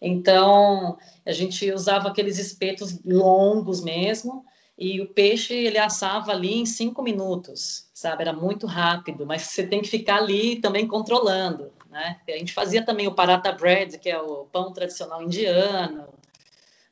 [0.02, 4.46] Então, a gente usava aqueles espetos longos mesmo,
[4.78, 8.22] e o peixe ele assava ali em cinco minutos, sabe?
[8.22, 12.20] Era muito rápido, mas você tem que ficar ali também controlando, né?
[12.28, 16.08] A gente fazia também o paratha bread, que é o pão tradicional indiano,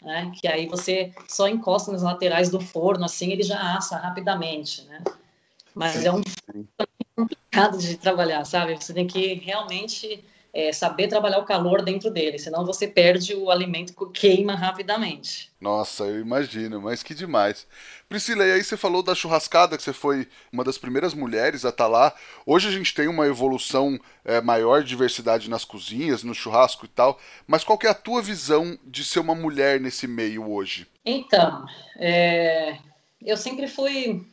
[0.06, 0.32] né?
[0.40, 5.04] Que aí você só encosta nas laterais do forno, assim ele já assa rapidamente, né?
[5.74, 6.22] Mas é um
[7.16, 8.76] complicado de trabalhar, sabe?
[8.76, 10.24] Você tem que realmente
[10.56, 15.52] é, saber trabalhar o calor dentro dele, senão você perde o alimento que queima rapidamente.
[15.60, 17.68] Nossa, eu imagino, mas que demais.
[18.08, 21.70] Priscila, e aí você falou da churrascada, que você foi uma das primeiras mulheres a
[21.70, 22.16] estar tá lá.
[22.46, 26.90] Hoje a gente tem uma evolução é, maior de diversidade nas cozinhas, no churrasco e
[26.90, 30.88] tal, mas qual que é a tua visão de ser uma mulher nesse meio hoje?
[31.04, 31.66] Então,
[31.98, 32.78] é,
[33.22, 34.26] eu sempre fui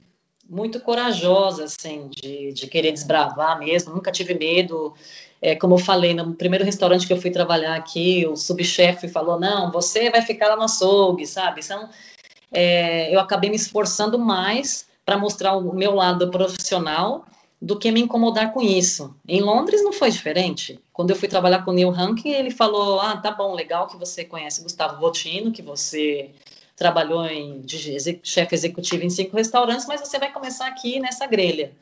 [0.49, 4.95] muito corajosa, assim, de, de querer desbravar mesmo, nunca tive medo.
[5.41, 9.41] É, como eu falei, no primeiro restaurante que eu fui trabalhar aqui, o subchefe falou:
[9.41, 11.61] não, você vai ficar lá no açougue, sabe?
[11.65, 11.89] Então,
[12.53, 17.25] é, eu acabei me esforçando mais para mostrar o meu lado profissional
[17.61, 19.15] do que me incomodar com isso.
[19.27, 20.81] Em Londres não foi diferente.
[20.93, 23.97] Quando eu fui trabalhar com o Neil Hankin, ele falou: ah, tá bom, legal que
[23.97, 26.31] você conhece Gustavo Botino, que você
[26.77, 31.73] trabalhou em de chefe executivo em cinco restaurantes, mas você vai começar aqui nessa grelha.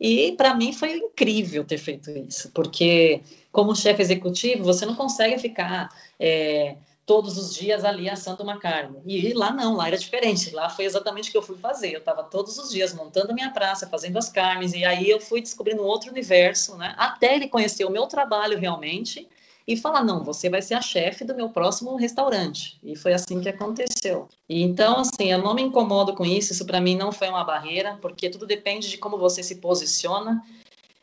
[0.00, 3.20] E para mim foi incrível ter feito isso, porque
[3.50, 5.88] como chefe executivo você não consegue ficar
[6.20, 8.98] é, todos os dias ali assando uma carne.
[9.06, 10.50] E lá não, lá era diferente.
[10.50, 11.90] Lá foi exatamente o que eu fui fazer.
[11.90, 15.18] Eu estava todos os dias montando a minha praça, fazendo as carnes, e aí eu
[15.18, 16.94] fui descobrindo outro universo, né?
[16.98, 19.26] Até ele conhecer o meu trabalho realmente
[19.68, 22.80] e falar: não, você vai ser a chefe do meu próximo restaurante.
[22.82, 24.26] E foi assim que aconteceu.
[24.48, 27.44] E então, assim, eu não me incomodo com isso, isso para mim não foi uma
[27.44, 30.42] barreira, porque tudo depende de como você se posiciona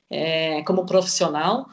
[0.09, 1.69] é, como profissional.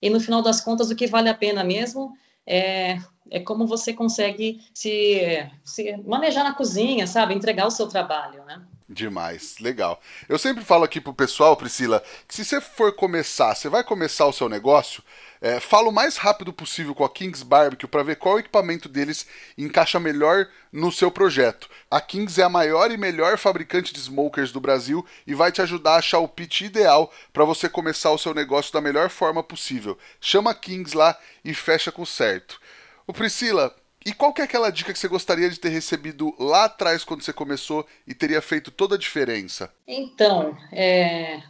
[0.00, 3.92] E no final das contas, o que vale a pena mesmo é, é como você
[3.92, 7.34] consegue se, se manejar na cozinha, sabe?
[7.34, 8.62] Entregar o seu trabalho, né?
[8.88, 10.00] Demais, legal.
[10.28, 14.26] Eu sempre falo aqui pro pessoal, Priscila, que se você for começar, você vai começar
[14.26, 15.02] o seu negócio,
[15.46, 19.28] é, fala o mais rápido possível com a Kings Barbecue para ver qual equipamento deles
[19.56, 21.70] encaixa melhor no seu projeto.
[21.88, 25.62] A Kings é a maior e melhor fabricante de smokers do Brasil e vai te
[25.62, 29.40] ajudar a achar o pitch ideal para você começar o seu negócio da melhor forma
[29.40, 29.96] possível.
[30.20, 32.60] Chama a Kings lá e fecha com certo.
[33.06, 33.72] O Priscila,
[34.04, 37.22] e qual que é aquela dica que você gostaria de ter recebido lá atrás quando
[37.22, 39.72] você começou e teria feito toda a diferença?
[39.86, 41.40] Então, é,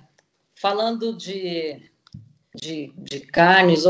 [0.55, 1.96] falando de
[2.57, 3.85] de, de carnes,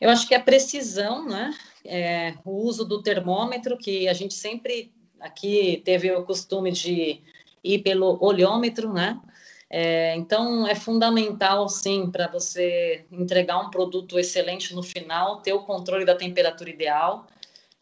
[0.00, 1.52] eu acho que a precisão, né?
[1.84, 7.20] É, o uso do termômetro, que a gente sempre aqui teve o costume de
[7.62, 9.20] ir pelo olhômetro, né?
[9.68, 15.64] É, então, é fundamental, sim, para você entregar um produto excelente no final, ter o
[15.64, 17.26] controle da temperatura ideal.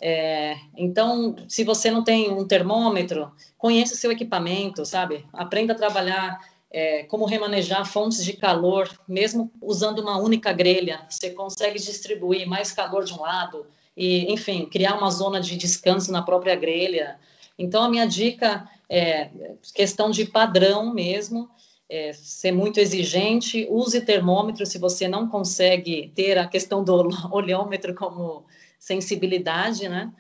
[0.00, 5.26] É, então, se você não tem um termômetro, conheça o seu equipamento, sabe?
[5.32, 6.40] Aprenda a trabalhar
[6.74, 12.72] é, como remanejar fontes de calor, mesmo usando uma única grelha, você consegue distribuir mais
[12.72, 13.64] calor de um lado
[13.96, 17.16] e, enfim, criar uma zona de descanso na própria grelha.
[17.56, 19.30] Então, a minha dica é
[19.72, 21.48] questão de padrão mesmo,
[21.88, 27.94] é, ser muito exigente, use termômetro se você não consegue ter a questão do olhômetro
[27.94, 28.44] como
[28.80, 30.12] sensibilidade, né?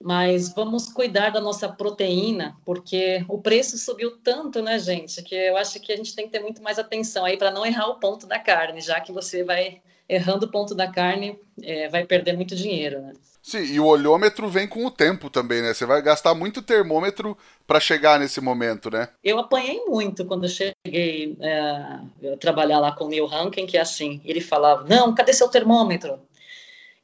[0.00, 5.56] Mas vamos cuidar da nossa proteína, porque o preço subiu tanto, né, gente, que eu
[5.56, 7.98] acho que a gente tem que ter muito mais atenção aí para não errar o
[7.98, 12.34] ponto da carne, já que você vai errando o ponto da carne, é, vai perder
[12.34, 13.12] muito dinheiro, né?
[13.42, 15.72] Sim, e o olhômetro vem com o tempo também, né?
[15.72, 19.08] Você vai gastar muito termômetro para chegar nesse momento, né?
[19.22, 23.76] Eu apanhei muito quando eu cheguei é, a trabalhar lá com o Neil Hankin, que
[23.76, 26.18] é assim, ele falava, não, cadê seu termômetro?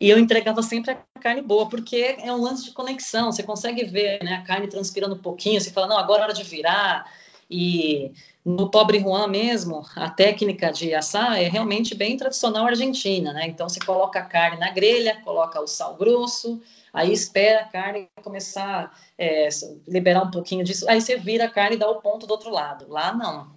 [0.00, 3.30] E eu entregava sempre a carne boa, porque é um lance de conexão.
[3.30, 6.35] Você consegue ver né, a carne transpirando um pouquinho, você fala, não, agora é hora
[6.35, 7.11] de virar.
[7.50, 8.12] E
[8.45, 13.47] no Pobre Juan mesmo, a técnica de assar é realmente bem tradicional argentina, né?
[13.47, 16.61] Então você coloca a carne na grelha, coloca o sal grosso,
[16.92, 19.49] aí espera a carne começar é,
[19.86, 22.51] liberar um pouquinho disso, aí você vira a carne e dá o ponto do outro
[22.51, 22.86] lado.
[22.88, 23.49] Lá não.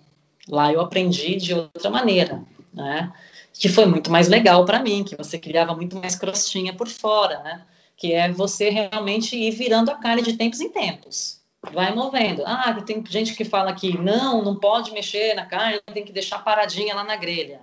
[0.47, 2.41] Lá eu aprendi de outra maneira,
[2.73, 3.11] né?
[3.57, 7.39] Que foi muito mais legal para mim, que você criava muito mais crostinha por fora,
[7.39, 7.65] né?
[7.95, 11.41] Que é você realmente ir virando a carne de tempos em tempos.
[11.73, 12.43] Vai movendo.
[12.45, 16.39] Ah, tem gente que fala que não, não pode mexer na carne, tem que deixar
[16.39, 17.61] paradinha lá na grelha.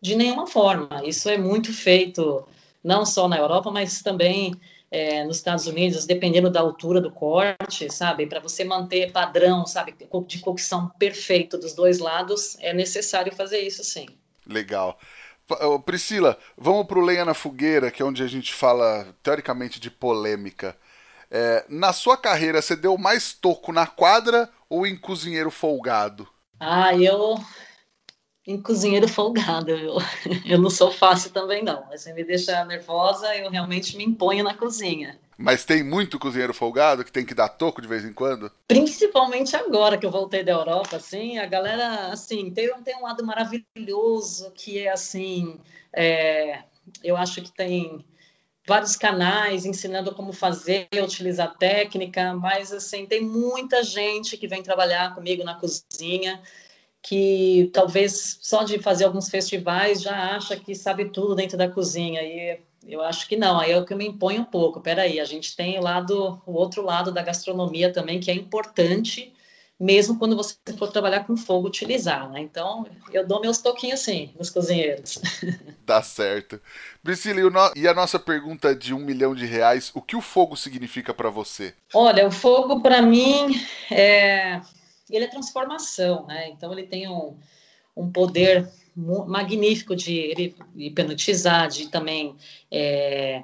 [0.00, 1.02] De nenhuma forma.
[1.04, 2.46] Isso é muito feito
[2.82, 4.54] não só na Europa, mas também
[4.90, 8.26] é, nos Estados Unidos, dependendo da altura do corte, sabe?
[8.26, 9.94] Para você manter padrão, sabe,
[10.26, 14.06] de cocção perfeito dos dois lados, é necessário fazer isso sim.
[14.46, 14.98] Legal.
[15.84, 19.90] Priscila, vamos para o Lenha na Fogueira, que é onde a gente fala, teoricamente, de
[19.90, 20.76] polêmica.
[21.30, 26.28] É, na sua carreira, você deu mais toco na quadra ou em cozinheiro folgado?
[26.58, 27.36] Ah, eu.
[28.46, 29.96] Em cozinheiro folgado, eu,
[30.46, 31.86] eu não sou fácil também, não.
[31.88, 35.18] Você me deixa nervosa, eu realmente me imponho na cozinha.
[35.38, 38.50] Mas tem muito cozinheiro folgado que tem que dar toco de vez em quando?
[38.66, 43.24] Principalmente agora que eu voltei da Europa, assim, a galera, assim, tem, tem um lado
[43.24, 45.60] maravilhoso que é assim,
[45.92, 46.62] é,
[47.04, 48.04] eu acho que tem
[48.66, 55.14] vários canais ensinando como fazer, utilizar técnica, mas assim, tem muita gente que vem trabalhar
[55.14, 56.42] comigo na cozinha
[57.02, 62.20] que talvez só de fazer alguns festivais já acha que sabe tudo dentro da cozinha
[62.20, 62.58] e
[62.88, 64.80] eu acho que não, aí é o que eu me imponho um pouco.
[64.80, 69.34] Peraí, a gente tem o lado, o outro lado da gastronomia também, que é importante,
[69.78, 72.40] mesmo quando você for trabalhar com fogo, utilizar, né?
[72.40, 75.18] Então, eu dou meus toquinhos sim nos cozinheiros.
[75.86, 76.60] Tá certo.
[77.00, 81.14] Priscila, e a nossa pergunta de um milhão de reais, o que o fogo significa
[81.14, 81.74] para você?
[81.94, 83.54] Olha, o fogo para mim
[83.88, 84.60] é...
[85.08, 86.48] Ele é transformação, né?
[86.48, 87.38] Então, ele tem um,
[87.96, 92.34] um poder magnífico de hipnotizar, de também
[92.70, 93.42] é,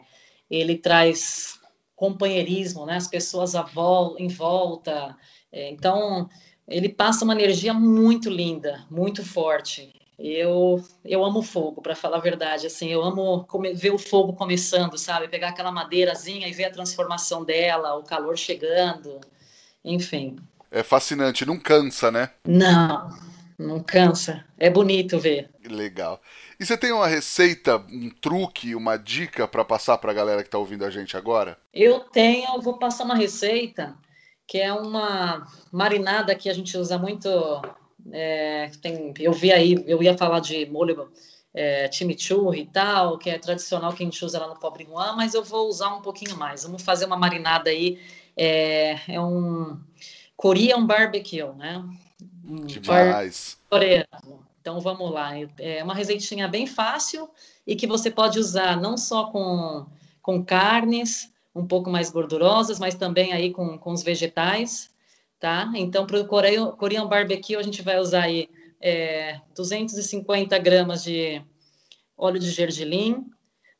[0.50, 1.60] ele traz
[1.94, 2.96] companheirismo, né?
[2.96, 5.16] As pessoas vol em volta.
[5.52, 6.28] É, então
[6.66, 9.92] ele passa uma energia muito linda, muito forte.
[10.18, 12.66] Eu eu amo fogo, para falar a verdade.
[12.66, 15.28] Assim, eu amo ver o fogo começando, sabe?
[15.28, 19.20] Pegar aquela madeirazinha e ver a transformação dela, o calor chegando,
[19.84, 20.36] enfim.
[20.70, 22.30] É fascinante, não cansa, né?
[22.46, 23.10] Não,
[23.58, 24.44] não cansa.
[24.58, 25.50] É bonito ver.
[25.64, 26.20] Legal.
[26.58, 30.48] E você tem uma receita, um truque, uma dica para passar para a galera que
[30.48, 31.58] está ouvindo a gente agora?
[31.72, 33.96] Eu tenho, vou passar uma receita
[34.46, 37.28] que é uma marinada que a gente usa muito.
[38.12, 41.10] É, tem, eu vi aí, eu ia falar de molho
[41.54, 45.14] é, chimichurri e tal, que é tradicional que a gente usa lá no Pobre Juan,
[45.16, 46.64] mas eu vou usar um pouquinho mais.
[46.64, 47.98] Vamos fazer uma marinada aí.
[48.36, 49.78] É, é um
[50.36, 51.84] Korean barbecue, né?
[52.42, 53.58] Demais.
[54.60, 55.32] Então vamos lá.
[55.58, 57.28] É uma receitinha bem fácil
[57.66, 59.86] e que você pode usar não só com,
[60.20, 64.90] com carnes um pouco mais gordurosas, mas também aí com, com os vegetais,
[65.38, 65.70] tá?
[65.74, 68.48] Então para o Korean barbecue a gente vai usar aí
[68.80, 71.42] é, 250 gramas de
[72.16, 73.26] óleo de gergelim,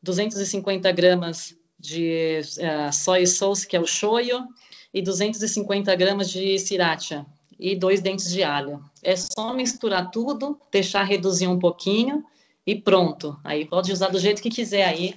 [0.03, 4.47] 250 gramas de uh, soy sauce, que é o shoyu,
[4.95, 7.27] e 250 gramas de sriracha
[7.63, 8.85] e dois dentes de alho.
[9.01, 12.25] É só misturar tudo, deixar reduzir um pouquinho
[12.67, 13.39] e pronto.
[13.45, 15.15] Aí pode usar do jeito que quiser aí,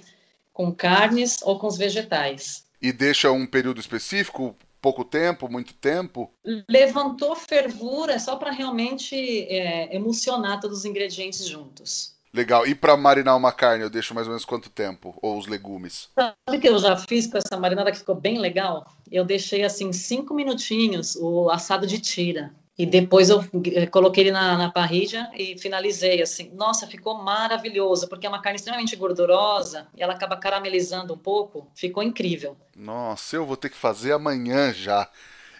[0.52, 2.64] com carnes ou com os vegetais.
[2.80, 4.56] E deixa um período específico?
[4.80, 6.30] Pouco tempo, muito tempo?
[6.68, 12.15] Levantou fervura é só para realmente é, emocionar todos os ingredientes juntos.
[12.32, 12.66] Legal.
[12.66, 15.16] E para marinar uma carne, eu deixo mais ou menos quanto tempo?
[15.22, 16.10] Ou os legumes?
[16.14, 18.86] Sabe que eu já fiz com essa marinada que ficou bem legal?
[19.10, 22.52] eu deixei assim cinco minutinhos o assado de tira.
[22.78, 26.50] E depois eu eh, coloquei ele na, na parrilla e finalizei assim.
[26.54, 31.66] Nossa, ficou maravilhoso, porque é uma carne extremamente gordurosa e ela acaba caramelizando um pouco.
[31.74, 32.54] Ficou incrível.
[32.76, 35.08] Nossa, eu vou ter que fazer amanhã já.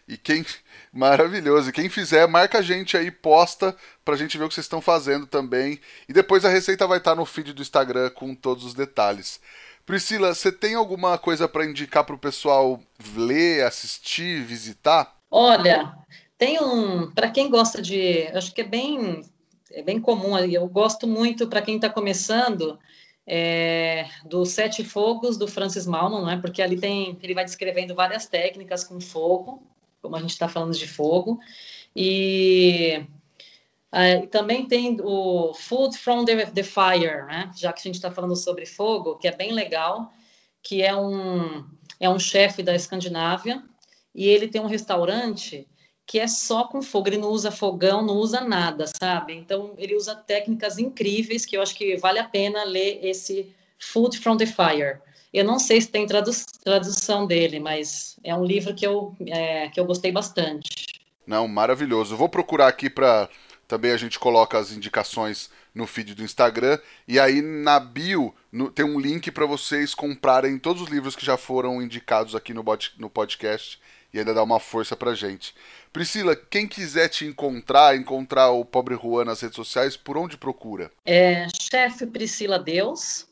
[0.09, 0.45] E quem.
[0.93, 1.71] Maravilhoso.
[1.71, 4.81] E quem fizer, marca a gente aí, posta pra gente ver o que vocês estão
[4.81, 5.81] fazendo também.
[6.09, 9.41] E depois a receita vai estar no feed do Instagram com todos os detalhes.
[9.85, 12.81] Priscila, você tem alguma coisa para indicar para o pessoal
[13.17, 15.17] ler, assistir, visitar?
[15.31, 15.95] Olha,
[16.37, 17.11] tem um.
[17.13, 18.27] Para quem gosta de.
[18.29, 19.23] Acho que é bem,
[19.71, 20.55] é bem comum ali.
[20.55, 22.79] Eu gosto muito, para quem está começando,
[23.27, 26.37] é, do Sete Fogos do Francis Malman, não é?
[26.37, 27.17] Porque ali tem.
[27.23, 29.63] Ele vai descrevendo várias técnicas com fogo,
[30.07, 31.39] como a gente está falando de fogo.
[31.95, 33.07] E
[33.97, 37.51] Uh, também tem o Food from the, the Fire, né?
[37.57, 40.13] já que a gente está falando sobre fogo, que é bem legal,
[40.63, 41.65] que é um,
[41.99, 43.63] é um chefe da Escandinávia,
[44.15, 45.67] e ele tem um restaurante
[46.05, 49.35] que é só com fogo, ele não usa fogão, não usa nada, sabe?
[49.35, 54.19] Então, ele usa técnicas incríveis que eu acho que vale a pena ler esse Food
[54.19, 55.01] from the Fire.
[55.37, 56.31] Eu não sei se tem tradu
[56.65, 60.87] tradução dele, mas é um livro que eu, é, que eu gostei bastante.
[61.27, 62.17] Não, maravilhoso.
[62.17, 63.29] Vou procurar aqui para
[63.69, 66.79] também a gente coloca as indicações no feed do Instagram.
[67.07, 71.27] E aí na bio no, tem um link para vocês comprarem todos os livros que
[71.27, 72.65] já foram indicados aqui no,
[72.97, 73.79] no podcast
[74.15, 75.55] e ainda dar uma força pra gente.
[75.93, 80.91] Priscila, quem quiser te encontrar, encontrar o Pobre Juan nas redes sociais, por onde procura?
[81.05, 83.27] É chefe Priscila Deus,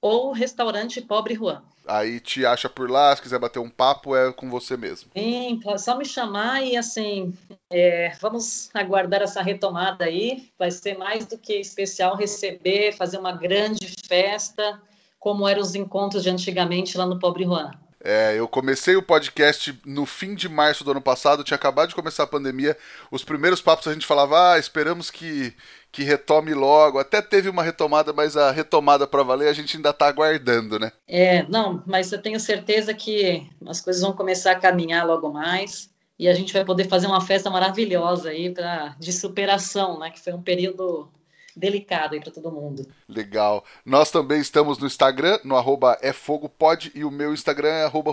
[0.00, 1.62] ou restaurante Pobre Juan.
[1.86, 5.10] Aí te acha por lá, se quiser bater um papo, é com você mesmo.
[5.16, 7.32] Sim, só me chamar e assim,
[7.70, 10.50] é, vamos aguardar essa retomada aí.
[10.58, 14.80] Vai ser mais do que especial receber, fazer uma grande festa,
[15.18, 17.70] como eram os encontros de antigamente lá no Pobre Juan.
[18.08, 21.94] É, eu comecei o podcast no fim de março do ano passado, tinha acabado de
[21.96, 22.76] começar a pandemia.
[23.10, 25.52] Os primeiros papos a gente falava, ah, esperamos que,
[25.90, 27.00] que retome logo.
[27.00, 30.92] Até teve uma retomada, mas a retomada para valer a gente ainda está aguardando, né?
[31.08, 35.90] É, não, mas eu tenho certeza que as coisas vão começar a caminhar logo mais
[36.16, 40.10] e a gente vai poder fazer uma festa maravilhosa aí pra, de superação, né?
[40.10, 41.08] Que foi um período
[41.56, 42.86] delicado aí para todo mundo.
[43.08, 43.64] Legal.
[43.84, 48.12] Nós também estamos no Instagram, no arroba efogopod, e o meu Instagram é arroba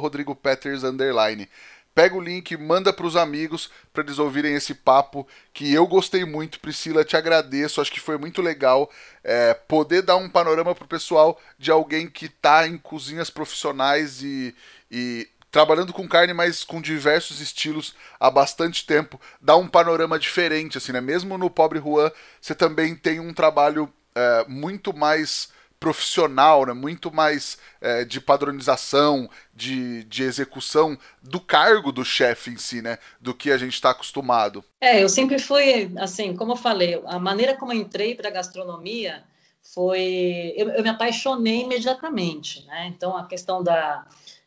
[0.87, 1.49] underline.
[1.93, 6.25] Pega o link, manda para os amigos para eles ouvirem esse papo que eu gostei
[6.25, 6.59] muito.
[6.59, 7.79] Priscila, te agradeço.
[7.79, 8.89] Acho que foi muito legal
[9.23, 14.23] é, poder dar um panorama para o pessoal de alguém que está em cozinhas profissionais
[14.23, 14.55] e,
[14.89, 20.79] e trabalhando com carne, mas com diversos estilos há bastante tempo, dá um panorama diferente,
[20.79, 20.99] assim, né?
[20.99, 25.49] Mesmo no Pobre Juan, você também tem um trabalho é, muito mais
[25.79, 26.73] profissional, né?
[26.73, 32.97] muito mais é, de padronização, de, de execução do cargo do chefe em si, né?
[33.21, 34.63] Do que a gente está acostumado.
[34.81, 38.31] É, eu sempre fui, assim, como eu falei, a maneira como eu entrei para a
[38.31, 39.23] gastronomia
[39.61, 40.53] foi.
[40.57, 42.87] Eu, eu me apaixonei imediatamente, né?
[42.87, 44.03] Então, a questão da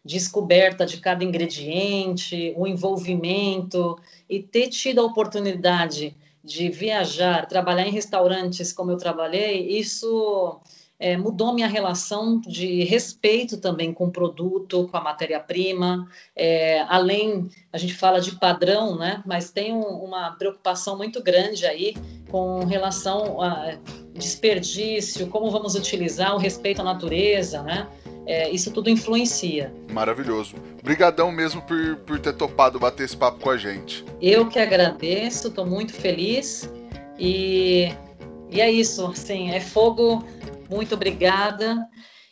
[0.06, 3.98] descoberta de cada ingrediente, o envolvimento
[4.30, 10.60] e ter tido a oportunidade de viajar, trabalhar em restaurantes como eu trabalhei, isso
[10.98, 16.08] é, mudou minha relação de respeito também com o produto, com a matéria-prima.
[16.34, 19.22] É, além, a gente fala de padrão, né?
[19.26, 21.94] Mas tem um, uma preocupação muito grande aí
[22.30, 23.76] com relação a
[24.14, 27.88] desperdício, como vamos utilizar o respeito à natureza, né?
[28.26, 29.72] É, isso tudo influencia.
[29.90, 30.56] Maravilhoso.
[30.80, 34.04] Obrigadão mesmo por, por ter topado bater esse papo com a gente.
[34.20, 36.68] Eu que agradeço, estou muito feliz
[37.18, 37.92] e,
[38.50, 40.24] e é isso, assim, é fogo,
[40.68, 41.86] muito obrigada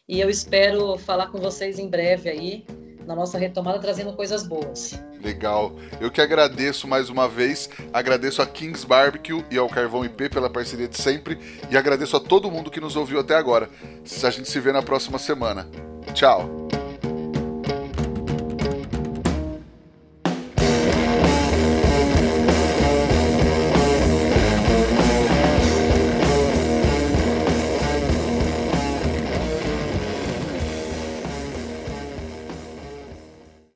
[0.09, 2.67] e eu espero falar com vocês em breve aí
[3.07, 4.99] na nossa retomada trazendo coisas boas.
[5.25, 5.75] Legal.
[6.01, 10.51] Eu que agradeço mais uma vez, agradeço a Kings Barbecue e ao Carvão IP pela
[10.51, 11.39] parceria de sempre
[11.70, 13.70] e agradeço a todo mundo que nos ouviu até agora.
[14.22, 15.66] A gente se vê na próxima semana.
[16.12, 16.68] Tchau.